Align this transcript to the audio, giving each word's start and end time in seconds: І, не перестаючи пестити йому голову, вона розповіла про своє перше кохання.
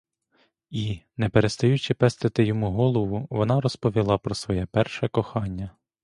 І, 0.69 0.99
не 1.17 1.29
перестаючи 1.29 1.93
пестити 1.93 2.43
йому 2.45 2.71
голову, 2.71 3.27
вона 3.29 3.61
розповіла 3.61 4.17
про 4.17 4.35
своє 4.35 4.65
перше 4.65 5.07
кохання. 5.07 5.71